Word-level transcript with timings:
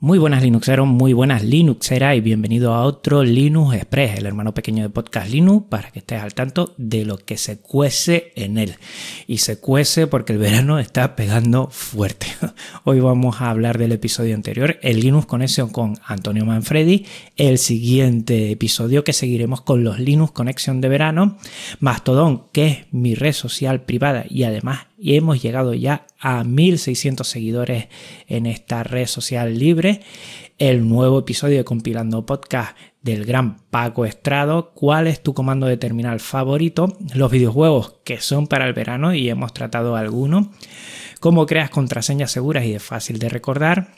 Muy 0.00 0.20
buenas 0.20 0.44
Linuxeros, 0.44 0.86
muy 0.86 1.12
buenas 1.12 1.42
Linuxeras 1.42 2.16
y 2.16 2.20
bienvenido 2.20 2.72
a 2.72 2.84
otro 2.84 3.24
Linux 3.24 3.74
Express, 3.74 4.18
el 4.18 4.26
hermano 4.26 4.54
pequeño 4.54 4.84
de 4.84 4.90
Podcast 4.90 5.28
Linux, 5.28 5.66
para 5.68 5.90
que 5.90 5.98
estés 5.98 6.22
al 6.22 6.34
tanto 6.34 6.72
de 6.76 7.04
lo 7.04 7.18
que 7.18 7.36
se 7.36 7.58
cuece 7.58 8.30
en 8.36 8.58
él. 8.58 8.76
Y 9.26 9.38
se 9.38 9.58
cuece 9.58 10.06
porque 10.06 10.32
el 10.32 10.38
verano 10.38 10.78
está 10.78 11.16
pegando 11.16 11.66
fuerte. 11.72 12.28
Hoy 12.84 13.00
vamos 13.00 13.40
a 13.40 13.50
hablar 13.50 13.76
del 13.76 13.90
episodio 13.90 14.36
anterior, 14.36 14.78
el 14.82 15.00
Linux 15.00 15.26
Connection 15.26 15.70
con 15.70 15.96
Antonio 16.06 16.46
Manfredi, 16.46 17.04
el 17.36 17.58
siguiente 17.58 18.52
episodio 18.52 19.02
que 19.02 19.12
seguiremos 19.12 19.62
con 19.62 19.82
los 19.82 19.98
Linux 19.98 20.30
Connection 20.30 20.80
de 20.80 20.90
verano, 20.90 21.38
Mastodon, 21.80 22.44
que 22.52 22.66
es 22.68 22.78
mi 22.92 23.16
red 23.16 23.32
social 23.32 23.80
privada 23.80 24.26
y 24.30 24.44
además 24.44 24.86
hemos 25.00 25.42
llegado 25.42 25.74
ya 25.74 26.06
a 26.18 26.44
1600 26.44 27.26
seguidores 27.26 27.88
en 28.26 28.46
esta 28.46 28.82
red 28.82 29.06
social 29.06 29.58
libre. 29.58 30.02
El 30.58 30.88
nuevo 30.88 31.20
episodio 31.20 31.58
de 31.58 31.64
Compilando 31.64 32.26
Podcast 32.26 32.76
del 33.02 33.24
gran 33.24 33.58
Paco 33.70 34.04
Estrado. 34.04 34.72
¿Cuál 34.74 35.06
es 35.06 35.22
tu 35.22 35.34
comando 35.34 35.66
de 35.66 35.76
terminal 35.76 36.20
favorito? 36.20 36.96
Los 37.14 37.30
videojuegos 37.30 38.00
que 38.04 38.20
son 38.20 38.46
para 38.46 38.66
el 38.66 38.72
verano 38.72 39.14
y 39.14 39.28
hemos 39.28 39.54
tratado 39.54 39.96
algunos. 39.96 40.48
Cómo 41.20 41.46
creas 41.46 41.70
contraseñas 41.70 42.32
seguras 42.32 42.64
y 42.64 42.72
de 42.72 42.80
fácil 42.80 43.18
de 43.18 43.28
recordar 43.28 43.94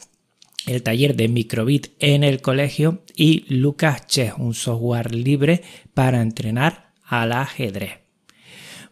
el 0.66 0.82
taller 0.82 1.16
de 1.16 1.28
microbit 1.28 1.88
en 1.98 2.22
el 2.22 2.42
colegio 2.42 3.02
y 3.16 3.44
Lucas 3.48 4.06
Chess, 4.06 4.34
un 4.36 4.54
software 4.54 5.14
libre 5.14 5.62
para 5.94 6.20
entrenar 6.20 6.92
al 7.02 7.32
ajedrez. 7.32 8.09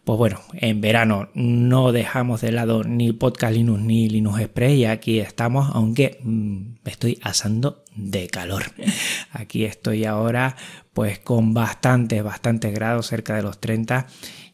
Pues 0.09 0.17
bueno, 0.17 0.41
en 0.53 0.81
verano 0.81 1.29
no 1.35 1.91
dejamos 1.91 2.41
de 2.41 2.51
lado 2.51 2.83
ni 2.83 3.13
Podcast 3.13 3.53
Linux 3.53 3.79
ni 3.79 4.09
Linux 4.09 4.39
Express 4.39 4.73
y 4.75 4.85
aquí 4.85 5.19
estamos, 5.19 5.69
aunque 5.71 6.17
mm, 6.23 6.77
me 6.83 6.91
estoy 6.91 7.19
asando 7.21 7.83
de 7.95 8.27
calor. 8.27 8.63
Aquí 9.31 9.65
estoy 9.65 10.05
ahora 10.05 10.55
pues 10.93 11.19
con 11.19 11.53
bastantes, 11.53 12.23
bastantes 12.23 12.73
grados, 12.73 13.05
cerca 13.05 13.35
de 13.35 13.43
los 13.43 13.61
30 13.61 14.07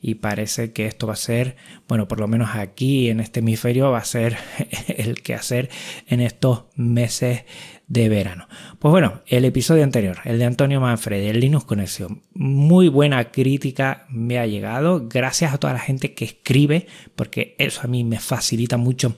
y 0.08 0.14
parece 0.14 0.72
que 0.72 0.86
esto 0.86 1.08
va 1.08 1.14
a 1.14 1.16
ser, 1.16 1.56
bueno, 1.88 2.08
por 2.08 2.20
lo 2.20 2.28
menos 2.28 2.50
aquí 2.54 3.10
en 3.10 3.20
este 3.20 3.40
hemisferio 3.40 3.90
va 3.90 3.98
a 3.98 4.06
ser 4.06 4.38
el 4.88 5.24
que 5.24 5.34
hacer 5.34 5.72
en 6.06 6.22
estos 6.22 6.66
meses 6.76 7.46
de 7.88 8.08
verano. 8.08 8.48
Pues 8.78 8.92
bueno, 8.92 9.24
el 9.26 9.46
episodio 9.46 9.84
anterior, 9.84 10.18
el 10.26 10.38
de 10.38 10.46
Antonio 10.46 10.80
Manfredi, 10.80 11.30
el 11.30 11.40
Linux 11.40 11.66
Conexión, 11.66 12.22
muy 12.36 12.88
buena 12.88 13.32
crítica 13.32 14.06
me 14.08 14.38
ha 14.38 14.46
llegado. 14.46 15.08
Gracias 15.10 15.56
a 15.56 15.58
toda 15.58 15.74
la 15.74 15.80
gente 15.80 16.14
que 16.14 16.26
escribe, 16.26 16.86
porque 17.16 17.56
eso 17.58 17.82
a 17.84 17.88
mí 17.88 18.04
me 18.04 18.20
facilita 18.20 18.78
mucho 18.78 19.18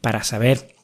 para 0.00 0.22
saber 0.22 0.76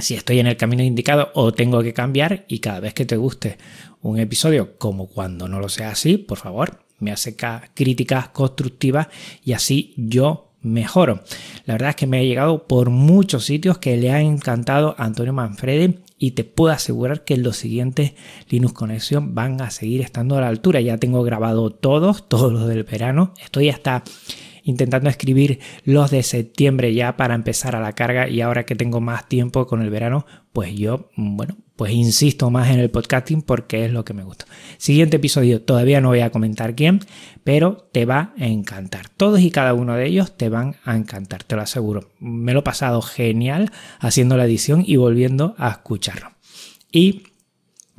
si 0.00 0.14
estoy 0.14 0.40
en 0.40 0.48
el 0.48 0.56
camino 0.56 0.82
indicado 0.82 1.30
o 1.34 1.52
tengo 1.52 1.80
que 1.84 1.94
cambiar 1.94 2.44
y 2.48 2.58
cada 2.58 2.80
vez 2.80 2.92
que 2.94 3.06
te 3.06 3.16
guste 3.16 3.56
un 4.02 4.18
episodio 4.18 4.78
como 4.78 5.06
cuando 5.06 5.46
no 5.46 5.60
lo 5.60 5.68
sea 5.68 5.90
así, 5.90 6.18
por 6.18 6.38
favor, 6.38 6.89
me 7.00 7.12
hace 7.12 7.36
críticas 7.74 8.28
constructivas 8.28 9.08
y 9.44 9.52
así 9.52 9.94
yo 9.96 10.50
mejoro. 10.62 11.22
La 11.64 11.74
verdad 11.74 11.90
es 11.90 11.96
que 11.96 12.06
me 12.06 12.18
ha 12.18 12.22
llegado 12.22 12.66
por 12.66 12.90
muchos 12.90 13.44
sitios 13.44 13.78
que 13.78 13.96
le 13.96 14.12
ha 14.12 14.20
encantado 14.20 14.94
a 14.98 15.04
Antonio 15.04 15.32
Manfredi 15.32 16.00
y 16.18 16.32
te 16.32 16.44
puedo 16.44 16.72
asegurar 16.72 17.24
que 17.24 17.36
los 17.36 17.56
siguientes 17.56 18.12
Linux 18.48 18.74
Conexión 18.74 19.34
van 19.34 19.60
a 19.62 19.70
seguir 19.70 20.02
estando 20.02 20.36
a 20.36 20.42
la 20.42 20.48
altura. 20.48 20.80
Ya 20.80 20.98
tengo 20.98 21.22
grabado 21.22 21.70
todos, 21.70 22.28
todos 22.28 22.52
los 22.52 22.68
del 22.68 22.84
verano. 22.84 23.32
Estoy 23.42 23.70
hasta 23.70 24.04
intentando 24.62 25.08
escribir 25.08 25.60
los 25.84 26.10
de 26.10 26.22
septiembre 26.22 26.94
ya 26.94 27.16
para 27.16 27.34
empezar 27.34 27.76
a 27.76 27.80
la 27.80 27.92
carga 27.92 28.28
y 28.28 28.40
ahora 28.40 28.64
que 28.64 28.76
tengo 28.76 29.00
más 29.00 29.28
tiempo 29.28 29.66
con 29.66 29.82
el 29.82 29.90
verano, 29.90 30.26
pues 30.52 30.74
yo, 30.74 31.10
bueno, 31.16 31.56
pues 31.76 31.92
insisto 31.92 32.50
más 32.50 32.70
en 32.70 32.80
el 32.80 32.90
podcasting 32.90 33.42
porque 33.42 33.84
es 33.86 33.92
lo 33.92 34.04
que 34.04 34.12
me 34.12 34.24
gusta. 34.24 34.46
Siguiente 34.76 35.16
episodio, 35.16 35.62
todavía 35.62 36.00
no 36.00 36.08
voy 36.08 36.20
a 36.20 36.30
comentar 36.30 36.74
quién, 36.74 37.00
pero 37.42 37.88
te 37.92 38.04
va 38.04 38.34
a 38.38 38.46
encantar. 38.46 39.08
Todos 39.08 39.40
y 39.40 39.50
cada 39.50 39.72
uno 39.72 39.94
de 39.94 40.06
ellos 40.06 40.36
te 40.36 40.48
van 40.48 40.76
a 40.84 40.96
encantar, 40.96 41.42
te 41.44 41.56
lo 41.56 41.62
aseguro. 41.62 42.10
Me 42.18 42.52
lo 42.52 42.60
he 42.60 42.64
pasado 42.64 43.00
genial 43.00 43.70
haciendo 43.98 44.36
la 44.36 44.44
edición 44.44 44.84
y 44.86 44.96
volviendo 44.96 45.54
a 45.56 45.70
escucharlo. 45.70 46.32
Y 46.92 47.29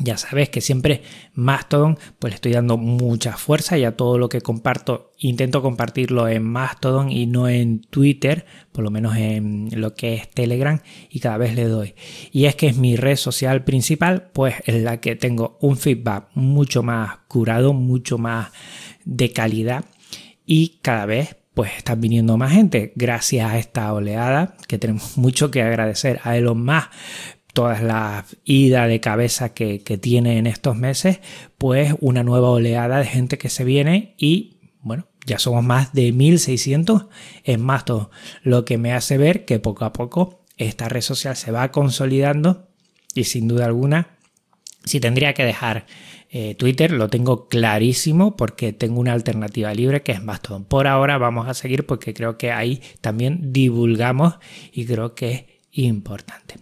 ya 0.03 0.17
sabes 0.17 0.49
que 0.49 0.61
siempre 0.61 1.01
Mastodon, 1.33 1.97
pues 2.19 2.31
le 2.31 2.35
estoy 2.35 2.51
dando 2.53 2.77
mucha 2.77 3.37
fuerza 3.37 3.77
y 3.77 3.83
a 3.83 3.95
todo 3.95 4.17
lo 4.17 4.29
que 4.29 4.41
comparto, 4.41 5.11
intento 5.17 5.61
compartirlo 5.61 6.27
en 6.27 6.43
Mastodon 6.43 7.11
y 7.11 7.25
no 7.25 7.47
en 7.47 7.81
Twitter, 7.81 8.45
por 8.71 8.83
lo 8.83 8.91
menos 8.91 9.17
en 9.17 9.69
lo 9.73 9.93
que 9.93 10.15
es 10.15 10.29
Telegram 10.29 10.79
y 11.09 11.19
cada 11.19 11.37
vez 11.37 11.55
le 11.55 11.65
doy. 11.65 11.95
Y 12.31 12.45
es 12.45 12.55
que 12.55 12.67
es 12.67 12.77
mi 12.77 12.95
red 12.95 13.15
social 13.15 13.63
principal, 13.63 14.29
pues 14.33 14.55
es 14.65 14.81
la 14.81 14.99
que 14.99 15.15
tengo 15.15 15.57
un 15.61 15.77
feedback 15.77 16.29
mucho 16.33 16.83
más 16.83 17.19
curado, 17.27 17.73
mucho 17.73 18.17
más 18.17 18.51
de 19.05 19.31
calidad 19.31 19.85
y 20.45 20.79
cada 20.81 21.05
vez 21.05 21.37
pues 21.53 21.71
están 21.77 21.99
viniendo 21.99 22.37
más 22.37 22.53
gente 22.53 22.93
gracias 22.95 23.51
a 23.51 23.57
esta 23.57 23.91
oleada 23.93 24.55
que 24.67 24.77
tenemos 24.77 25.17
mucho 25.17 25.51
que 25.51 25.61
agradecer 25.61 26.19
a 26.23 26.37
Elon 26.37 26.63
Musk 26.63 26.89
todas 27.53 27.81
las 27.81 28.37
ida 28.43 28.87
de 28.87 28.99
cabeza 28.99 29.53
que, 29.53 29.79
tiene 30.01 30.37
en 30.37 30.47
estos 30.47 30.75
meses, 30.75 31.19
pues 31.57 31.93
una 31.99 32.23
nueva 32.23 32.49
oleada 32.49 32.99
de 32.99 33.05
gente 33.05 33.37
que 33.37 33.49
se 33.49 33.63
viene 33.63 34.15
y 34.17 34.57
bueno, 34.81 35.07
ya 35.25 35.37
somos 35.37 35.63
más 35.63 35.93
de 35.93 36.11
1600 36.11 37.07
en 37.43 37.61
más 37.61 37.85
todo, 37.85 38.09
lo 38.43 38.65
que 38.65 38.77
me 38.77 38.93
hace 38.93 39.17
ver 39.17 39.45
que 39.45 39.59
poco 39.59 39.85
a 39.85 39.93
poco 39.93 40.43
esta 40.57 40.89
red 40.89 41.01
social 41.01 41.35
se 41.35 41.51
va 41.51 41.71
consolidando 41.71 42.67
y 43.13 43.25
sin 43.25 43.47
duda 43.47 43.65
alguna, 43.65 44.17
si 44.85 44.99
tendría 44.99 45.33
que 45.33 45.43
dejar 45.43 45.85
eh, 46.33 46.55
Twitter, 46.55 46.91
lo 46.93 47.09
tengo 47.09 47.49
clarísimo 47.49 48.37
porque 48.37 48.71
tengo 48.71 49.01
una 49.01 49.11
alternativa 49.11 49.73
libre 49.73 50.01
que 50.01 50.13
es 50.13 50.23
Mastodon. 50.23 50.63
Por 50.63 50.87
ahora 50.87 51.17
vamos 51.17 51.49
a 51.49 51.53
seguir 51.53 51.85
porque 51.85 52.13
creo 52.13 52.37
que 52.37 52.53
ahí 52.53 52.81
también 53.01 53.51
divulgamos 53.51 54.35
y 54.71 54.85
creo 54.85 55.13
que 55.13 55.31
es 55.31 55.43
importante. 55.71 56.55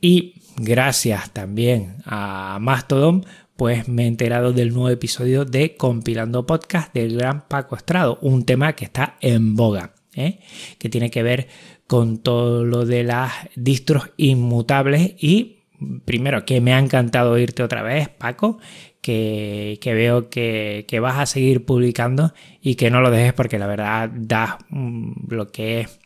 Y 0.00 0.34
gracias 0.56 1.30
también 1.32 1.96
a 2.04 2.58
Mastodon, 2.60 3.24
pues 3.56 3.88
me 3.88 4.04
he 4.04 4.06
enterado 4.06 4.52
del 4.52 4.72
nuevo 4.72 4.88
episodio 4.88 5.44
de 5.44 5.76
Compilando 5.76 6.46
Podcast 6.46 6.94
del 6.94 7.16
gran 7.16 7.46
Paco 7.46 7.76
Estrado, 7.76 8.18
un 8.22 8.44
tema 8.44 8.74
que 8.74 8.86
está 8.86 9.16
en 9.20 9.54
boga, 9.54 9.92
¿eh? 10.14 10.40
que 10.78 10.88
tiene 10.88 11.10
que 11.10 11.22
ver 11.22 11.48
con 11.86 12.18
todo 12.18 12.64
lo 12.64 12.86
de 12.86 13.04
las 13.04 13.32
distros 13.56 14.10
inmutables 14.16 15.14
y 15.18 15.58
primero 16.04 16.44
que 16.44 16.60
me 16.60 16.72
ha 16.72 16.78
encantado 16.78 17.32
oírte 17.32 17.62
otra 17.62 17.82
vez, 17.82 18.08
Paco, 18.08 18.58
que, 19.00 19.78
veo 19.84 20.30
que, 20.30 20.84
que, 20.88 21.00
vas 21.00 21.18
a 21.18 21.26
seguir 21.26 21.64
publicando 21.64 22.32
y 22.60 22.74
que 22.74 22.90
no 22.90 23.00
lo 23.00 23.10
dejes 23.10 23.32
porque 23.32 23.58
la 23.58 23.66
verdad 23.66 24.10
da 24.12 24.58
lo 24.70 25.48
que 25.48 25.80
es 25.80 25.99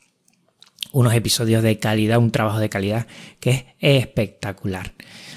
unos 0.94 1.12
episodios 1.12 1.62
de 1.62 1.78
calidad, 1.78 2.18
un 2.18 2.30
trabajo 2.30 2.60
de 2.60 2.68
calidad 2.68 3.06
que 3.40 3.50
es 3.50 3.64
espectacular. 3.80 4.92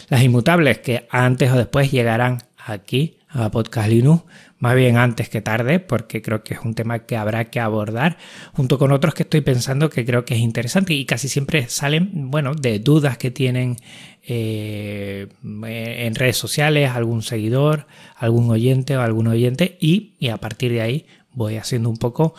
Las 0.08 0.24
inmutables 0.24 0.78
que 0.78 1.08
antes 1.10 1.52
o 1.52 1.58
después 1.58 1.92
llegarán 1.92 2.44
aquí 2.58 3.18
a 3.30 3.50
Podcast 3.50 3.90
Linux, 3.90 4.24
más 4.60 4.76
bien 4.76 4.98
antes 4.98 5.30
que 5.30 5.42
tarde, 5.42 5.80
porque 5.80 6.22
creo 6.22 6.44
que 6.44 6.54
es 6.54 6.60
un 6.64 6.76
tema 6.76 7.00
que 7.00 7.18
habrá 7.18 7.46
que 7.46 7.60
abordar, 7.60 8.18
junto 8.54 8.78
con 8.78 8.92
otros 8.92 9.16
que 9.16 9.24
estoy 9.24 9.42
pensando 9.42 9.90
que 9.90 10.06
creo 10.06 10.26
que 10.26 10.36
es 10.36 10.42
interesante 10.42 10.94
y 10.94 11.06
casi 11.06 11.28
siempre 11.28 11.68
salen, 11.70 12.30
bueno, 12.30 12.54
de 12.54 12.78
dudas 12.78 13.18
que 13.18 13.32
tienen 13.32 13.78
eh, 14.24 15.28
en 15.44 16.16
redes 16.16 16.38
sociales, 16.38 16.92
algún 16.92 17.24
seguidor, 17.24 17.88
algún 18.16 18.50
oyente 18.52 18.96
o 18.96 19.02
algún 19.02 19.28
oyente, 19.28 19.78
y, 19.82 20.14
y 20.20 20.30
a 20.30 20.38
partir 20.38 20.72
de 20.72 20.82
ahí 20.82 21.06
voy 21.34 21.58
haciendo 21.58 21.90
un 21.90 21.98
poco 21.98 22.36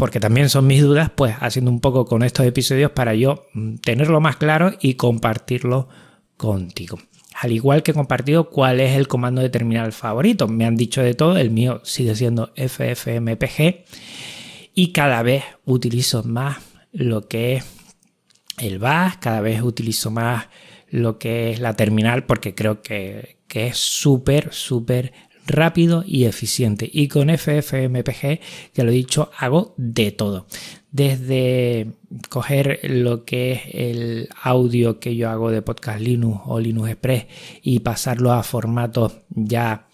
porque 0.00 0.18
también 0.18 0.48
son 0.48 0.66
mis 0.66 0.80
dudas, 0.80 1.10
pues 1.14 1.36
haciendo 1.40 1.70
un 1.70 1.78
poco 1.78 2.06
con 2.06 2.22
estos 2.22 2.46
episodios 2.46 2.90
para 2.92 3.14
yo 3.14 3.44
mm, 3.52 3.74
tenerlo 3.82 4.18
más 4.18 4.36
claro 4.36 4.72
y 4.80 4.94
compartirlo 4.94 5.90
contigo. 6.38 6.98
Al 7.34 7.52
igual 7.52 7.82
que 7.82 7.90
he 7.90 7.94
compartido 7.94 8.48
cuál 8.48 8.80
es 8.80 8.96
el 8.96 9.08
comando 9.08 9.42
de 9.42 9.50
terminal 9.50 9.92
favorito. 9.92 10.48
Me 10.48 10.64
han 10.64 10.74
dicho 10.74 11.02
de 11.02 11.12
todo, 11.12 11.36
el 11.36 11.50
mío 11.50 11.82
sigue 11.84 12.14
siendo 12.14 12.50
FFmpg 12.56 13.84
y 14.72 14.92
cada 14.92 15.22
vez 15.22 15.44
utilizo 15.66 16.22
más 16.22 16.56
lo 16.92 17.28
que 17.28 17.56
es 17.56 17.66
el 18.56 18.78
bash, 18.78 19.16
cada 19.20 19.42
vez 19.42 19.60
utilizo 19.60 20.10
más 20.10 20.48
lo 20.88 21.18
que 21.18 21.50
es 21.50 21.60
la 21.60 21.76
terminal 21.76 22.24
porque 22.24 22.54
creo 22.54 22.80
que, 22.80 23.36
que 23.48 23.66
es 23.66 23.76
súper, 23.76 24.54
súper 24.54 25.12
rápido 25.50 26.04
y 26.06 26.24
eficiente. 26.24 26.88
Y 26.90 27.08
con 27.08 27.28
FFmpg, 27.28 28.40
ya 28.74 28.84
lo 28.84 28.90
he 28.90 28.94
dicho, 28.94 29.30
hago 29.38 29.74
de 29.76 30.12
todo. 30.12 30.46
Desde 30.92 31.92
coger 32.28 32.80
lo 32.82 33.24
que 33.24 33.52
es 33.52 33.60
el 33.74 34.28
audio 34.42 34.98
que 34.98 35.14
yo 35.14 35.30
hago 35.30 35.50
de 35.50 35.62
Podcast 35.62 36.00
Linux 36.00 36.40
o 36.46 36.58
Linux 36.58 36.90
Express 36.90 37.26
y 37.62 37.80
pasarlo 37.80 38.32
a 38.32 38.42
formatos 38.42 39.12
ya 39.28 39.86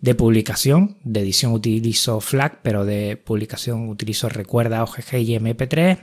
de 0.00 0.14
publicación. 0.14 0.98
De 1.04 1.20
edición 1.20 1.52
utilizo 1.52 2.20
FLAC, 2.20 2.60
pero 2.62 2.84
de 2.84 3.16
publicación 3.16 3.88
utilizo 3.88 4.28
Recuerda, 4.28 4.82
OGG 4.82 5.16
y 5.16 5.38
MP3. 5.38 5.98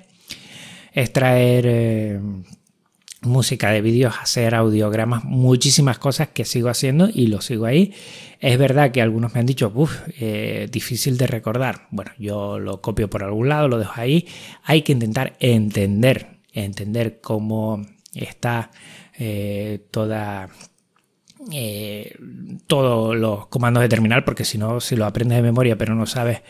Extraer... 0.94 1.66
Eh, 1.68 2.20
música 3.22 3.72
de 3.72 3.82
vídeos, 3.82 4.16
hacer 4.22 4.56
audiogramas, 4.56 5.24
muchísimas 5.24 5.98
cosas 5.98 6.30
que 6.30 6.46
sigo 6.46 6.70
haciendo 6.70 7.10
y 7.14 7.28
lo 7.28 7.42
sigo 7.42 7.66
ahí. 7.66 7.94
Es 8.40 8.58
verdad 8.58 8.92
que 8.92 9.02
algunos 9.02 9.34
me 9.34 9.42
han 9.42 9.46
dicho, 9.46 9.72
uff, 9.74 10.02
eh, 10.20 10.68
difícil 10.72 11.18
de 11.18 11.28
recordar. 11.28 11.88
Bueno, 11.92 12.12
yo 12.18 12.60
lo 12.60 12.82
copio 12.82 13.10
por 13.10 13.24
algún 13.24 13.50
lado, 13.50 13.68
lo 13.68 13.78
dejo 13.78 13.94
ahí. 13.96 14.28
Hay 14.64 14.84
que 14.84 14.94
intentar 14.94 15.36
entender, 15.40 16.40
entender 16.54 17.20
cómo 17.22 17.86
está 18.14 18.72
eh, 19.18 19.86
toda 19.92 20.50
eh, 21.52 22.18
todos 22.68 23.16
los 23.16 23.48
comandos 23.48 23.82
de 23.82 23.90
terminal, 23.90 24.24
porque 24.24 24.46
si 24.46 24.58
no, 24.58 24.80
si 24.80 24.96
lo 24.96 25.06
aprendes 25.06 25.38
de 25.38 25.42
memoria 25.42 25.78
pero 25.78 25.96
no 25.96 26.06
sabes 26.06 26.42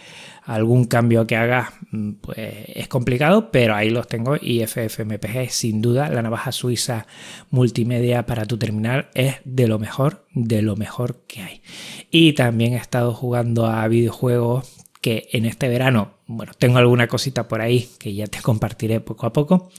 algún 0.44 0.86
cambio 0.86 1.28
que 1.28 1.36
hagas, 1.36 1.70
mm, 1.92 2.14
pues 2.22 2.38
es 2.40 2.88
complicado, 2.88 3.52
pero 3.52 3.76
ahí 3.76 3.92
los 3.92 4.08
tengo 4.08 4.36
y 4.42 4.62
FFmpeg 4.66 5.52
sin 5.52 5.82
duda 5.82 6.10
la 6.10 6.24
navaja 6.24 6.52
suiza 6.52 7.06
multimedia 7.52 8.26
para 8.26 8.46
tu 8.46 8.58
terminal 8.58 9.10
es 9.14 9.36
de 9.46 9.68
lo 9.68 9.78
mejor, 9.78 10.26
de 10.34 10.64
lo 10.64 10.76
mejor 10.76 11.22
que 11.28 11.42
hay. 11.42 11.62
Y 12.10 12.34
también 12.34 12.74
he 12.74 12.78
estado 12.78 13.14
jugando 13.14 13.68
a 13.68 13.88
videojuegos 13.88 14.68
que 15.02 15.30
en 15.34 15.46
este 15.46 15.70
verano, 15.70 16.16
bueno, 16.26 16.54
tengo 16.58 16.80
alguna 16.80 17.08
cosita 17.08 17.48
por 17.48 17.62
ahí 17.62 17.90
que 18.00 18.16
ya 18.16 18.26
te 18.26 18.42
compartiré 18.42 19.02
poco 19.02 19.28
a 19.28 19.34
poco 19.34 19.70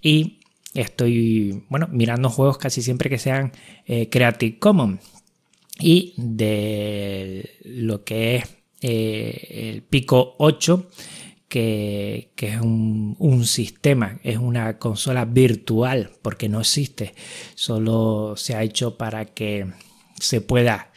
y 0.00 0.38
estoy, 0.74 1.64
bueno, 1.68 1.88
mirando 1.90 2.28
juegos 2.28 2.58
casi 2.58 2.82
siempre 2.82 3.08
que 3.08 3.18
sean 3.18 3.52
eh, 3.86 4.08
Creative 4.08 4.58
Commons. 4.58 5.00
Y 5.78 6.14
de 6.16 7.50
lo 7.64 8.04
que 8.04 8.36
es 8.36 8.56
eh, 8.80 9.70
el 9.72 9.82
Pico 9.82 10.34
8, 10.38 10.88
que, 11.48 12.32
es 12.36 12.60
un, 12.60 13.44
sistema, 13.44 14.18
es 14.24 14.38
una 14.38 14.78
consola 14.78 15.24
virtual, 15.24 16.10
porque 16.20 16.48
no 16.48 16.60
existe, 16.60 17.14
solo 17.54 18.34
se 18.36 18.56
ha 18.56 18.62
hecho 18.62 18.96
para 18.96 19.24
que 19.24 19.66
se 20.18 20.40
pueda 20.40 20.90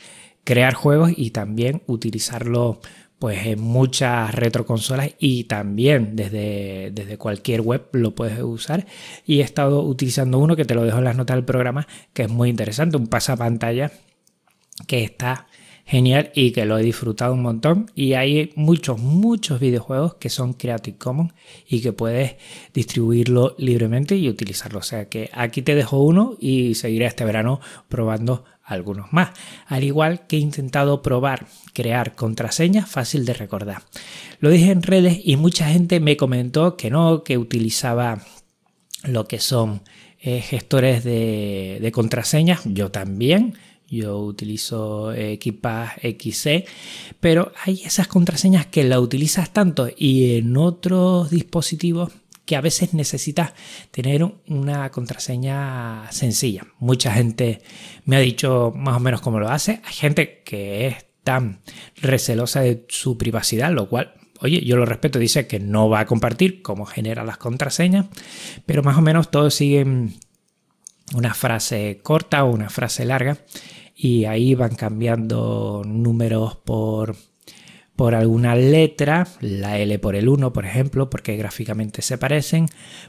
crear 0.43 0.73
juegos 0.73 1.11
y 1.15 1.31
también 1.31 1.83
utilizarlo 1.85 2.81
pues 3.19 3.45
en 3.47 3.61
muchas 3.61 4.33
retroconsolas 4.33 5.11
y 5.19 5.45
también 5.45 6.15
desde, 6.15 6.91
desde 6.91 7.17
cualquier 7.17 7.61
web 7.61 7.87
lo 7.93 8.13
puedes 8.13 8.39
usar 8.41 8.85
y 9.25 9.39
he 9.39 9.43
estado 9.43 9.81
utilizando 9.81 10.37
uno 10.39 10.55
que 10.55 10.65
te 10.65 10.75
lo 10.75 10.83
dejo 10.83 10.99
en 10.99 11.05
las 11.05 11.15
notas 11.15 11.37
del 11.37 11.45
programa 11.45 11.87
que 12.13 12.23
es 12.23 12.29
muy 12.29 12.49
interesante, 12.49 12.97
un 12.97 13.07
pasapantalla 13.07 13.91
que 14.85 15.03
está 15.03 15.47
genial 15.87 16.31
y 16.35 16.51
que 16.51 16.65
lo 16.65 16.77
he 16.77 16.83
disfrutado 16.83 17.33
un 17.33 17.41
montón. 17.41 17.89
Y 17.95 18.13
hay 18.13 18.51
muchos, 18.55 18.99
muchos 18.99 19.59
videojuegos 19.59 20.15
que 20.15 20.29
son 20.29 20.53
Creative 20.53 20.97
Commons 20.97 21.33
y 21.67 21.81
que 21.81 21.93
puedes 21.93 22.35
distribuirlo 22.73 23.55
libremente 23.57 24.15
y 24.17 24.29
utilizarlo. 24.29 24.79
O 24.79 24.83
sea 24.83 25.07
que 25.09 25.29
aquí 25.33 25.61
te 25.61 25.75
dejo 25.75 26.03
uno 26.03 26.35
y 26.39 26.75
seguiré 26.75 27.05
este 27.05 27.25
verano 27.25 27.61
probando 27.87 28.43
algunos 28.67 29.11
más. 29.13 29.29
Al 29.65 29.83
igual 29.83 30.27
que 30.27 30.35
he 30.35 30.39
intentado 30.39 31.01
probar 31.01 31.47
crear 31.73 32.15
contraseñas 32.15 32.89
fácil 32.89 33.25
de 33.25 33.33
recordar. 33.33 33.81
Lo 34.39 34.49
dije 34.49 34.71
en 34.71 34.83
redes 34.83 35.19
y 35.23 35.37
mucha 35.37 35.69
gente 35.69 35.99
me 35.99 36.17
comentó 36.17 36.75
que 36.75 36.89
no, 36.89 37.23
que 37.23 37.37
utilizaba 37.37 38.21
lo 39.03 39.25
que 39.27 39.39
son 39.39 39.81
eh, 40.19 40.41
gestores 40.41 41.03
de, 41.03 41.89
contraseñas. 41.93 42.61
Yo 42.65 42.91
también 42.91 43.53
yo 43.89 44.19
utilizo 44.19 45.13
Equipas 45.13 45.93
XC, 46.01 46.65
pero 47.21 47.53
hay 47.63 47.83
esas 47.85 48.09
contraseñas 48.09 48.65
que 48.65 48.83
la 48.83 48.99
utilizas 48.99 49.53
tanto 49.53 49.89
y 49.95 50.35
en 50.35 50.57
otros 50.57 51.29
dispositivos 51.29 52.11
que 52.47 52.55
a 52.55 52.61
veces 52.61 52.93
necesitas 52.93 53.53
tener 53.91 54.23
una 54.47 54.89
contraseña 54.89 56.09
sencilla. 56.11 56.65
Mucha 56.79 57.11
gente 57.11 57.61
me 58.05 58.15
ha 58.15 58.19
dicho 58.19 58.73
más 58.75 58.95
o 58.95 58.99
menos 59.01 59.21
cómo 59.21 59.39
lo 59.39 59.49
hace. 59.49 59.81
Hay 59.83 59.93
gente 59.93 60.41
que 60.43 60.87
es 60.87 61.05
tan 61.23 61.59
recelosa 61.97 62.61
de 62.61 62.85
su 62.87 63.17
privacidad, 63.17 63.71
lo 63.73 63.89
cual, 63.89 64.13
oye, 64.39 64.63
yo 64.63 64.77
lo 64.77 64.85
respeto, 64.85 65.19
dice 65.19 65.45
que 65.45 65.59
no 65.59 65.89
va 65.89 65.99
a 65.99 66.05
compartir 66.05 66.61
cómo 66.61 66.85
genera 66.85 67.25
las 67.25 67.37
contraseñas, 67.37 68.05
pero 68.65 68.81
más 68.81 68.97
o 68.97 69.01
menos 69.01 69.29
todos 69.29 69.53
siguen 69.53 70.15
una 71.13 71.33
frase 71.33 71.99
corta 72.01 72.45
o 72.45 72.51
una 72.53 72.69
frase 72.69 73.03
larga 73.03 73.39
y 73.93 74.23
ahí 74.23 74.55
van 74.55 74.75
cambiando 74.75 75.83
números 75.85 76.55
por, 76.55 77.17
por 77.97 78.13
alguna 78.13 78.55
letra, 78.55 79.27
la 79.41 79.79
L 79.79 79.99
por 79.99 80.15
el 80.15 80.29
1 80.29 80.53
por 80.53 80.65
ejemplo, 80.65 81.09
porque 81.09 81.35
gráficamente 81.35 82.03
se 82.03 82.19
parecen, 82.19 82.67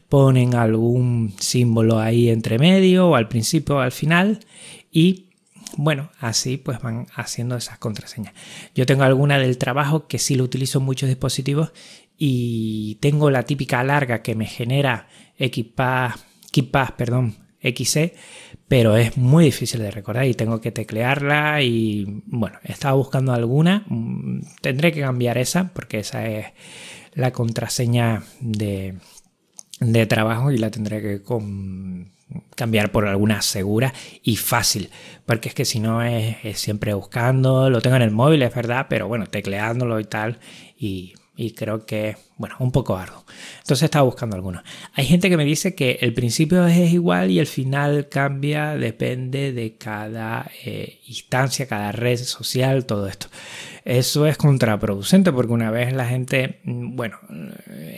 ponen 0.08 0.54
algún 0.54 1.34
símbolo 1.38 2.00
ahí 2.00 2.30
entre 2.30 2.58
medio 2.58 3.10
o 3.10 3.14
al 3.14 3.28
principio 3.28 3.76
o 3.76 3.80
al 3.80 3.92
final 3.92 4.40
y 4.90 5.26
bueno, 5.76 6.10
así 6.18 6.56
pues 6.56 6.80
van 6.80 7.06
haciendo 7.14 7.54
esas 7.56 7.76
contraseñas. 7.78 8.32
Yo 8.74 8.86
tengo 8.86 9.04
alguna 9.04 9.38
del 9.38 9.58
trabajo 9.58 10.06
que 10.08 10.18
sí 10.18 10.34
lo 10.34 10.44
utilizo 10.44 10.78
en 10.78 10.86
muchos 10.86 11.10
dispositivos 11.10 11.70
y 12.16 12.96
tengo 13.00 13.30
la 13.30 13.42
típica 13.42 13.84
larga 13.84 14.22
que 14.22 14.34
me 14.34 14.46
genera 14.46 15.06
equipas, 15.36 16.16
perdón, 16.96 17.36
XC, 17.62 18.14
pero 18.68 18.96
es 18.96 19.16
muy 19.16 19.46
difícil 19.46 19.80
de 19.80 19.90
recordar 19.90 20.26
y 20.26 20.34
tengo 20.34 20.60
que 20.60 20.72
teclearla 20.72 21.62
y 21.62 22.22
bueno, 22.26 22.58
estaba 22.64 22.94
buscando 22.94 23.32
alguna, 23.32 23.84
mm, 23.88 24.40
tendré 24.60 24.92
que 24.92 25.00
cambiar 25.00 25.38
esa 25.38 25.72
porque 25.74 25.98
esa 25.98 26.26
es 26.26 26.46
la 27.14 27.32
contraseña 27.32 28.22
de, 28.40 28.94
de 29.80 30.06
trabajo 30.06 30.52
y 30.52 30.58
la 30.58 30.70
tendré 30.70 31.02
que 31.02 31.22
cambiar 32.54 32.92
por 32.92 33.06
alguna 33.06 33.42
segura 33.42 33.92
y 34.22 34.36
fácil, 34.36 34.90
porque 35.26 35.48
es 35.48 35.54
que 35.54 35.64
si 35.64 35.80
no 35.80 36.02
es, 36.02 36.36
es, 36.44 36.58
siempre 36.58 36.94
buscando, 36.94 37.70
lo 37.70 37.80
tengo 37.80 37.96
en 37.96 38.02
el 38.02 38.10
móvil, 38.10 38.42
es 38.42 38.54
verdad, 38.54 38.86
pero 38.88 39.08
bueno, 39.08 39.26
tecleándolo 39.26 39.98
y 39.98 40.04
tal, 40.04 40.38
y 40.76 41.14
y 41.40 41.52
creo 41.52 41.86
que, 41.86 42.16
bueno, 42.36 42.56
un 42.58 42.72
poco 42.72 42.96
arduo. 42.96 43.24
Entonces 43.60 43.84
estaba 43.84 44.04
buscando 44.04 44.34
algunos. 44.34 44.64
Hay 44.94 45.06
gente 45.06 45.30
que 45.30 45.36
me 45.36 45.44
dice 45.44 45.76
que 45.76 45.96
el 46.00 46.12
principio 46.12 46.66
es 46.66 46.92
igual 46.92 47.30
y 47.30 47.38
el 47.38 47.46
final 47.46 48.08
cambia, 48.08 48.74
depende 48.74 49.52
de 49.52 49.76
cada 49.76 50.50
eh, 50.64 50.98
instancia, 51.06 51.68
cada 51.68 51.92
red 51.92 52.16
social, 52.16 52.86
todo 52.86 53.06
esto. 53.06 53.28
Eso 53.84 54.26
es 54.26 54.36
contraproducente 54.36 55.30
porque 55.32 55.52
una 55.52 55.70
vez 55.70 55.92
la 55.92 56.06
gente, 56.06 56.58
mm, 56.64 56.96
bueno, 56.96 57.18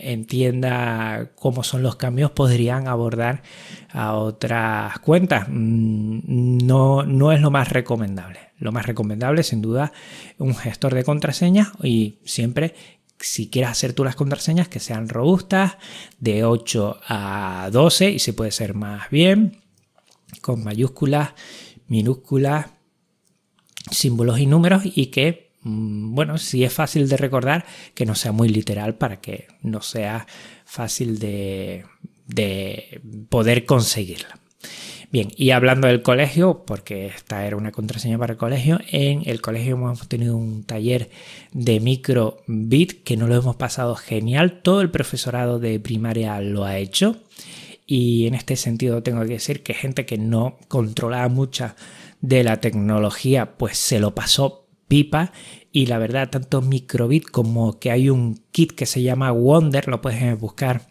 entienda 0.02 1.30
cómo 1.34 1.64
son 1.64 1.82
los 1.82 1.96
cambios, 1.96 2.32
podrían 2.32 2.88
abordar 2.88 3.42
a 3.88 4.16
otras 4.16 4.98
cuentas. 4.98 5.46
Mm, 5.48 6.58
no, 6.66 7.04
no 7.04 7.32
es 7.32 7.40
lo 7.40 7.50
más 7.50 7.70
recomendable. 7.70 8.50
Lo 8.58 8.72
más 8.72 8.84
recomendable, 8.84 9.42
sin 9.42 9.62
duda, 9.62 9.90
un 10.36 10.54
gestor 10.54 10.92
de 10.92 11.02
contraseñas 11.02 11.68
y 11.82 12.18
siempre 12.26 12.74
si 13.20 13.48
quieres 13.48 13.70
hacer 13.70 13.92
tú 13.92 14.04
las 14.04 14.16
contraseñas 14.16 14.68
que 14.68 14.80
sean 14.80 15.08
robustas, 15.08 15.76
de 16.18 16.44
8 16.44 17.00
a 17.06 17.68
12 17.72 18.10
y 18.10 18.18
si 18.18 18.32
puede 18.32 18.50
ser 18.50 18.74
más 18.74 19.10
bien, 19.10 19.62
con 20.40 20.64
mayúsculas, 20.64 21.30
minúsculas, 21.86 22.66
símbolos 23.90 24.38
y 24.38 24.46
números 24.46 24.82
y 24.84 25.06
que, 25.06 25.52
mm, 25.62 26.14
bueno, 26.14 26.38
si 26.38 26.64
es 26.64 26.72
fácil 26.72 27.08
de 27.08 27.16
recordar, 27.16 27.64
que 27.94 28.06
no 28.06 28.14
sea 28.14 28.32
muy 28.32 28.48
literal 28.48 28.96
para 28.96 29.20
que 29.20 29.48
no 29.62 29.82
sea 29.82 30.26
fácil 30.64 31.18
de, 31.18 31.84
de 32.26 33.00
poder 33.28 33.66
conseguirla. 33.66 34.38
Bien, 35.12 35.32
y 35.36 35.50
hablando 35.50 35.88
del 35.88 36.02
colegio, 36.02 36.62
porque 36.64 37.06
esta 37.06 37.44
era 37.44 37.56
una 37.56 37.72
contraseña 37.72 38.16
para 38.16 38.34
el 38.34 38.38
colegio, 38.38 38.78
en 38.92 39.22
el 39.26 39.40
colegio 39.40 39.74
hemos 39.74 40.06
tenido 40.06 40.36
un 40.36 40.62
taller 40.62 41.10
de 41.52 41.80
microbit 41.80 43.02
que 43.02 43.16
no 43.16 43.26
lo 43.26 43.34
hemos 43.34 43.56
pasado 43.56 43.96
genial. 43.96 44.60
Todo 44.62 44.82
el 44.82 44.90
profesorado 44.90 45.58
de 45.58 45.80
primaria 45.80 46.40
lo 46.40 46.64
ha 46.64 46.78
hecho. 46.78 47.16
Y 47.86 48.28
en 48.28 48.36
este 48.36 48.54
sentido 48.54 49.02
tengo 49.02 49.22
que 49.22 49.32
decir 49.32 49.64
que 49.64 49.74
gente 49.74 50.06
que 50.06 50.16
no 50.16 50.58
controlaba 50.68 51.26
mucha 51.26 51.74
de 52.20 52.44
la 52.44 52.60
tecnología, 52.60 53.56
pues 53.56 53.78
se 53.78 53.98
lo 53.98 54.14
pasó 54.14 54.68
pipa. 54.86 55.32
Y 55.72 55.86
la 55.86 55.98
verdad, 55.98 56.30
tanto 56.30 56.62
microbit 56.62 57.24
como 57.24 57.80
que 57.80 57.90
hay 57.90 58.10
un 58.10 58.40
kit 58.52 58.70
que 58.72 58.86
se 58.86 59.02
llama 59.02 59.32
Wonder, 59.32 59.88
lo 59.88 60.00
puedes 60.00 60.38
buscar 60.38 60.82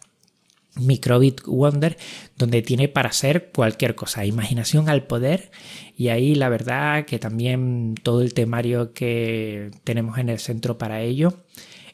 Microbit 0.76 1.42
Wonder, 1.46 1.96
donde 2.36 2.62
tiene 2.62 2.88
para 2.88 3.10
hacer 3.10 3.50
cualquier 3.54 3.94
cosa, 3.94 4.24
imaginación 4.24 4.88
al 4.88 5.04
poder. 5.04 5.50
Y 5.96 6.08
ahí 6.08 6.34
la 6.34 6.48
verdad 6.48 7.04
que 7.04 7.18
también 7.18 7.94
todo 8.02 8.22
el 8.22 8.34
temario 8.34 8.92
que 8.92 9.70
tenemos 9.84 10.18
en 10.18 10.28
el 10.28 10.38
centro 10.38 10.78
para 10.78 11.02
ello 11.02 11.34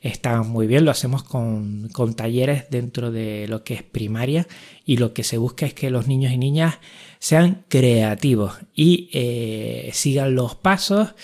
está 0.01 0.43
muy 0.43 0.67
bien. 0.67 0.85
Lo 0.85 0.91
hacemos 0.91 1.23
con, 1.23 1.89
talleres 2.17 2.71
dentro 2.71 3.11
de 3.11 3.47
lo 3.49 3.65
que 3.65 3.75
es 3.75 3.83
primaria 3.83 4.47
y 4.85 4.99
lo 4.99 5.13
que 5.13 5.25
se 5.25 5.39
busca 5.39 5.67
es 5.67 5.75
que 5.75 5.91
los 5.91 6.07
niños 6.07 6.33
y 6.33 6.39
niñas 6.39 6.79
sean 7.19 7.65
creativos 7.69 8.55
y 8.75 9.09
eh, 9.13 9.91
sigan 9.93 10.35
los 10.35 10.55
pasos. 10.55 11.15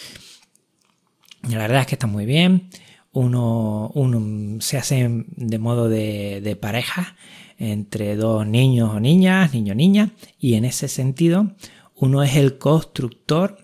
La 1.48 1.58
verdad 1.58 1.82
es 1.82 1.86
que 1.86 1.94
está 1.94 2.06
muy 2.06 2.26
bien. 2.26 2.70
Uno, 3.12 3.90
uno 3.94 4.60
se 4.60 4.78
hace 4.78 5.24
de 5.36 5.58
modo 5.58 5.88
de, 5.88 6.40
de 6.40 6.56
pareja 6.56 7.14
entre 7.58 8.16
dos 8.16 8.46
niños 8.46 8.90
o 8.94 9.00
niñas, 9.00 9.52
niño 9.52 9.74
niña, 9.74 10.12
y 10.38 10.54
en 10.54 10.64
ese 10.64 10.88
sentido 10.88 11.52
uno 11.94 12.22
es 12.22 12.36
el 12.36 12.58
constructor 12.58 13.58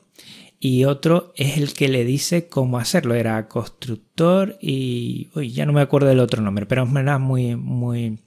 y 0.60 0.84
otro 0.84 1.32
es 1.36 1.56
el 1.56 1.72
que 1.72 1.88
le 1.88 2.04
dice 2.04 2.48
cómo 2.48 2.78
hacerlo. 2.78 3.14
Era 3.14 3.48
constructor 3.48 4.58
y 4.60 5.28
uy, 5.34 5.50
ya 5.50 5.66
no 5.66 5.72
me 5.72 5.80
acuerdo 5.80 6.08
del 6.08 6.20
otro 6.20 6.42
nombre, 6.42 6.66
pero 6.66 6.84
es 6.84 7.20
muy 7.20 7.56
muy 7.56 8.18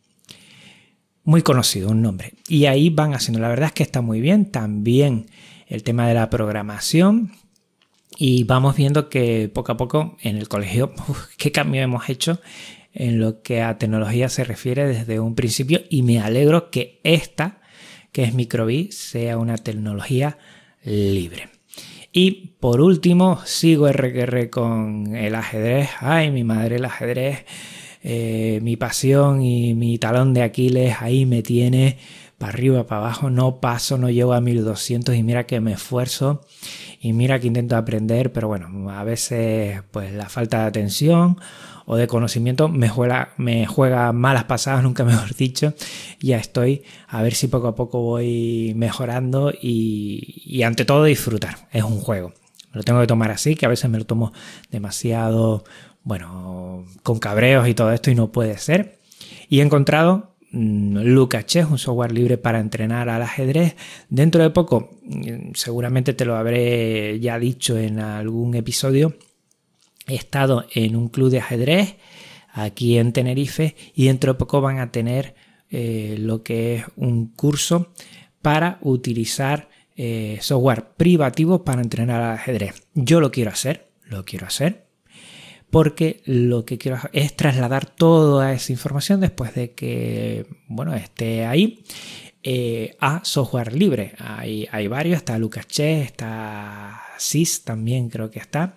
muy 1.23 1.41
conocido 1.41 1.91
un 1.91 2.01
nombre. 2.01 2.33
Y 2.47 2.65
ahí 2.65 2.89
van 2.89 3.13
haciendo. 3.13 3.39
La 3.39 3.49
verdad 3.49 3.67
es 3.67 3.73
que 3.73 3.83
está 3.83 4.01
muy 4.01 4.21
bien. 4.21 4.51
También 4.51 5.27
el 5.67 5.83
tema 5.83 6.07
de 6.07 6.13
la 6.13 6.29
programación. 6.29 7.31
Y 8.23 8.43
vamos 8.43 8.75
viendo 8.75 9.09
que 9.09 9.49
poco 9.51 9.71
a 9.71 9.77
poco 9.77 10.15
en 10.21 10.37
el 10.37 10.47
colegio, 10.47 10.93
qué 11.37 11.51
cambio 11.51 11.81
hemos 11.81 12.07
hecho 12.07 12.39
en 12.93 13.19
lo 13.19 13.41
que 13.41 13.63
a 13.63 13.79
tecnología 13.79 14.29
se 14.29 14.43
refiere 14.43 14.85
desde 14.85 15.19
un 15.19 15.33
principio. 15.33 15.81
Y 15.89 16.03
me 16.03 16.19
alegro 16.19 16.69
que 16.69 16.99
esta, 17.03 17.61
que 18.11 18.21
es 18.21 18.35
Microbi, 18.35 18.91
sea 18.91 19.39
una 19.39 19.57
tecnología 19.57 20.37
libre. 20.83 21.49
Y 22.11 22.57
por 22.59 22.79
último, 22.81 23.39
sigo 23.43 23.91
RQR 23.91 24.51
con 24.51 25.15
el 25.15 25.33
ajedrez. 25.33 25.89
Ay, 25.99 26.29
mi 26.29 26.43
madre, 26.43 26.75
el 26.75 26.85
ajedrez. 26.85 27.45
Eh, 28.03 28.59
mi 28.61 28.77
pasión 28.77 29.41
y 29.41 29.73
mi 29.73 29.97
talón 29.97 30.35
de 30.35 30.43
Aquiles 30.43 30.97
ahí 30.99 31.25
me 31.25 31.41
tiene 31.41 31.97
para 32.41 32.53
arriba, 32.53 32.87
para 32.87 33.01
abajo, 33.01 33.29
no 33.29 33.57
paso, 33.57 33.99
no 33.99 34.09
llego 34.09 34.33
a 34.33 34.41
1200 34.41 35.13
y 35.13 35.21
mira 35.21 35.45
que 35.45 35.59
me 35.59 35.73
esfuerzo 35.73 36.41
y 36.99 37.13
mira 37.13 37.39
que 37.39 37.45
intento 37.45 37.77
aprender, 37.77 38.33
pero 38.33 38.47
bueno, 38.47 38.89
a 38.89 39.03
veces 39.03 39.83
pues 39.91 40.11
la 40.11 40.27
falta 40.27 40.61
de 40.61 40.65
atención 40.65 41.39
o 41.85 41.97
de 41.97 42.07
conocimiento 42.07 42.67
me 42.67 42.89
juega, 42.89 43.33
me 43.37 43.67
juega 43.67 44.11
malas 44.11 44.45
pasadas, 44.45 44.81
nunca 44.83 45.03
mejor 45.03 45.35
dicho. 45.35 45.75
Ya 46.19 46.37
estoy 46.37 46.81
a 47.07 47.21
ver 47.21 47.35
si 47.35 47.47
poco 47.47 47.67
a 47.67 47.75
poco 47.75 48.01
voy 48.01 48.73
mejorando 48.75 49.53
y, 49.61 50.63
ante 50.63 50.83
todo 50.83 51.03
disfrutar. 51.03 51.67
Es 51.71 51.83
un 51.83 51.99
juego. 51.99 52.33
Lo 52.73 52.81
tengo 52.81 53.01
que 53.01 53.07
tomar 53.07 53.29
así, 53.29 53.53
que 53.53 53.67
a 53.67 53.69
veces 53.69 53.87
me 53.87 53.99
lo 53.99 54.05
tomo 54.07 54.33
demasiado, 54.71 55.63
bueno, 56.03 56.87
con 57.03 57.19
cabreos 57.19 57.67
y 57.67 57.75
todo 57.75 57.91
esto 57.91 58.09
y 58.09 58.15
no 58.15 58.31
puede 58.31 58.57
ser. 58.57 58.97
Y 59.47 59.59
he 59.59 59.63
encontrado 59.63 60.30
Mm, 60.51 60.97
Lucas 61.03 61.45
Chess, 61.45 61.67
un 61.69 61.77
software 61.77 62.11
libre 62.11 62.37
para 62.37 62.59
entrenar 62.59 63.07
al 63.09 63.21
ajedrez. 63.21 63.75
Dentro 64.09 64.43
de 64.43 64.49
poco, 64.49 64.89
mm, 65.03 65.53
seguramente 65.53 66.13
te 66.13 66.25
lo 66.25 66.35
habré 66.35 67.19
ya 67.19 67.39
dicho 67.39 67.77
en 67.77 67.99
algún 67.99 68.55
episodio, 68.55 69.15
he 70.07 70.15
estado 70.15 70.65
en 70.73 70.95
un 70.95 71.07
club 71.07 71.29
de 71.29 71.39
ajedrez 71.39 71.95
aquí 72.53 72.97
en 72.97 73.13
Tenerife 73.13 73.75
y 73.95 74.07
dentro 74.07 74.33
de 74.33 74.39
poco 74.39 74.59
van 74.59 74.79
a 74.79 74.91
tener 74.91 75.35
eh, 75.69 76.17
lo 76.19 76.43
que 76.43 76.75
es 76.75 76.85
un 76.97 77.27
curso 77.27 77.93
para 78.41 78.79
utilizar 78.81 79.69
eh, 79.95 80.37
software 80.41 80.95
privativo 80.97 81.63
para 81.63 81.81
entrenar 81.81 82.21
al 82.21 82.33
ajedrez. 82.33 82.87
Yo 82.93 83.21
lo 83.21 83.31
quiero 83.31 83.51
hacer, 83.51 83.91
lo 84.03 84.25
quiero 84.25 84.47
hacer 84.47 84.90
porque 85.71 86.21
lo 86.25 86.65
que 86.65 86.77
quiero 86.77 86.99
es 87.13 87.35
trasladar 87.35 87.85
toda 87.85 88.53
esa 88.53 88.71
información 88.71 89.21
después 89.21 89.55
de 89.55 89.71
que 89.71 90.45
bueno, 90.67 90.93
esté 90.93 91.45
ahí 91.45 91.83
eh, 92.43 92.95
a 92.99 93.23
software 93.23 93.73
libre. 93.73 94.13
Hay, 94.19 94.67
hay 94.71 94.87
varios, 94.87 95.17
está 95.17 95.37
Lucas 95.37 95.67
Che, 95.67 96.01
está 96.01 97.01
SIS 97.17 97.63
también 97.63 98.09
creo 98.09 98.29
que 98.29 98.39
está. 98.39 98.75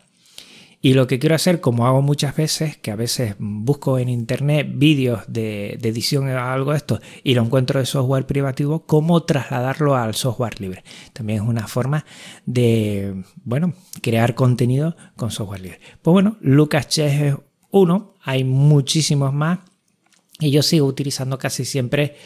Y 0.84 0.92
lo 0.92 1.06
que 1.06 1.18
quiero 1.18 1.34
hacer, 1.34 1.62
como 1.62 1.86
hago 1.86 2.02
muchas 2.02 2.36
veces, 2.36 2.76
que 2.76 2.90
a 2.90 2.94
veces 2.94 3.36
busco 3.38 3.98
en 3.98 4.10
internet 4.10 4.68
vídeos 4.70 5.22
de, 5.28 5.78
edición 5.82 6.28
o 6.28 6.38
algo 6.38 6.72
de 6.72 6.76
esto 6.76 7.00
y 7.22 7.32
lo 7.32 7.42
encuentro 7.42 7.80
de 7.80 7.86
software 7.86 8.26
privativo, 8.26 8.84
cómo 8.84 9.22
trasladarlo 9.22 9.96
al 9.96 10.14
software 10.14 10.60
libre. 10.60 10.84
También 11.14 11.42
es 11.42 11.48
una 11.48 11.68
forma 11.68 12.04
de, 12.44 13.24
bueno, 13.44 13.72
crear 14.02 14.34
contenido 14.34 14.94
con 15.16 15.30
software 15.30 15.62
libre. 15.62 15.80
Pues 16.02 16.12
bueno, 16.12 16.36
Lucas 16.42 16.86
Chess 16.88 17.22
es 17.22 17.34
uno, 17.70 18.12
hay 18.22 18.44
muchísimos 18.44 19.32
más. 19.32 19.60
Y 20.38 20.50
yo 20.50 20.62
sigo 20.62 20.86
utilizando 20.86 21.38
casi 21.38 21.64
siempre 21.64 22.16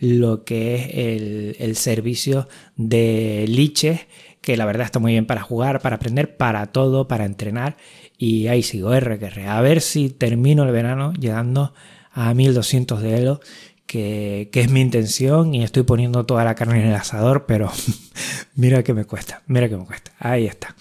lo 0.00 0.42
que 0.42 0.74
es 0.74 0.88
el, 0.92 1.56
el 1.60 1.76
servicio 1.76 2.48
de 2.74 3.44
Liches, 3.46 4.00
que 4.48 4.56
la 4.56 4.64
verdad 4.64 4.86
está 4.86 4.98
muy 4.98 5.12
bien 5.12 5.26
para 5.26 5.42
jugar, 5.42 5.82
para 5.82 5.96
aprender, 5.96 6.38
para 6.38 6.64
todo, 6.68 7.06
para 7.06 7.26
entrenar 7.26 7.76
y 8.16 8.46
ahí 8.46 8.62
sigo, 8.62 8.94
R 8.94 9.18
que 9.18 9.46
A 9.46 9.60
ver 9.60 9.82
si 9.82 10.08
termino 10.08 10.62
el 10.62 10.72
verano 10.72 11.12
llegando 11.12 11.74
a 12.12 12.32
1200 12.32 13.02
de 13.02 13.18
Elo, 13.18 13.40
que, 13.84 14.48
que, 14.50 14.62
es 14.62 14.70
mi 14.70 14.80
intención 14.80 15.54
y 15.54 15.64
estoy 15.64 15.82
poniendo 15.82 16.24
toda 16.24 16.44
la 16.44 16.54
carne 16.54 16.80
en 16.80 16.86
el 16.86 16.94
asador, 16.94 17.44
pero 17.44 17.70
mira 18.54 18.82
que 18.82 18.94
me 18.94 19.04
cuesta, 19.04 19.42
mira 19.48 19.68
que 19.68 19.76
me 19.76 19.84
cuesta. 19.84 20.12
Ahí 20.18 20.46
está. 20.46 20.74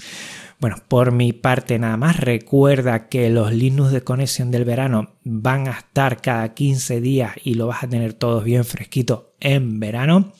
Bueno, 0.59 0.77
por 0.87 1.11
mi 1.11 1.33
parte 1.33 1.77
nada 1.77 1.97
más, 1.97 2.19
recuerda 2.19 3.09
que 3.09 3.29
los 3.29 3.53
Linux 3.53 3.91
de 3.91 4.01
conexión 4.01 4.49
del 4.49 4.65
verano 4.65 5.11
van 5.23 5.67
a 5.67 5.77
estar 5.77 6.19
cada 6.19 6.55
15 6.55 6.99
días 6.99 7.35
y 7.43 7.53
lo 7.53 7.67
vas 7.67 7.83
a 7.83 7.87
tener 7.87 8.13
todos 8.13 8.43
bien 8.43 8.65
fresquito 8.65 9.35
en 9.39 9.79
verano 9.79 10.33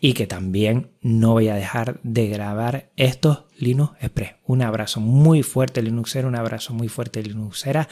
y 0.00 0.14
que 0.14 0.26
también 0.26 0.92
no 1.02 1.32
voy 1.32 1.48
a 1.48 1.54
dejar 1.54 2.00
de 2.02 2.28
grabar 2.28 2.88
estos 2.96 3.44
Linux 3.58 3.92
Express. 4.00 4.36
Un 4.46 4.62
abrazo 4.62 5.00
muy 5.00 5.42
fuerte 5.42 5.82
Linuxero, 5.82 6.28
un 6.28 6.36
abrazo 6.36 6.72
muy 6.72 6.88
fuerte 6.88 7.22
Linuxera. 7.22 7.90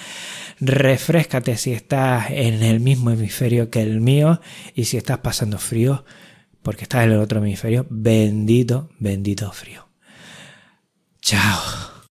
Refrescate 0.61 1.59
si 1.59 1.73
estás 1.73 2.31
en 2.31 2.63
el 2.63 2.81
mismo 2.81 3.11
hemisferio 3.11 3.69
que 3.69 3.83
el 3.83 4.01
mío 4.01 4.41
y 4.75 4.85
si 4.85 4.97
estás 4.97 5.19
pasando 5.19 5.59
frío 5.59 6.07
porque 6.63 6.85
estás 6.85 7.05
en 7.05 7.13
el 7.13 7.21
otro 7.21 7.39
hemisferio, 7.41 7.87
bendito, 7.91 8.89
bendito 8.99 9.53
frío. 9.53 9.86
Chao. 11.27 11.96